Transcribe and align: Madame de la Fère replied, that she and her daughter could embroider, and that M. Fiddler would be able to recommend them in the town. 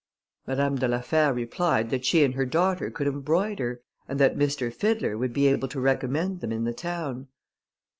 Madame 0.47 0.77
de 0.77 0.87
la 0.87 0.97
Fère 0.97 1.35
replied, 1.35 1.91
that 1.91 2.03
she 2.03 2.23
and 2.23 2.33
her 2.33 2.43
daughter 2.43 2.89
could 2.89 3.05
embroider, 3.05 3.83
and 4.07 4.19
that 4.19 4.31
M. 4.31 4.71
Fiddler 4.71 5.15
would 5.15 5.31
be 5.31 5.45
able 5.45 5.67
to 5.67 5.79
recommend 5.79 6.41
them 6.41 6.51
in 6.51 6.63
the 6.63 6.73
town. 6.73 7.27